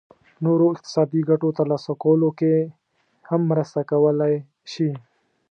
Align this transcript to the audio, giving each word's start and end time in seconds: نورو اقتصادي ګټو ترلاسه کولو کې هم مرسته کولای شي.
نورو 0.43 0.65
اقتصادي 0.73 1.21
ګټو 1.29 1.49
ترلاسه 1.57 1.91
کولو 2.03 2.29
کې 2.39 2.53
هم 3.29 3.41
مرسته 3.51 3.79
کولای 3.91 4.35
شي. 4.71 4.89